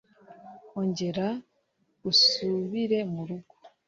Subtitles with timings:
[0.79, 1.27] Ongera
[2.09, 3.53] usubire murugo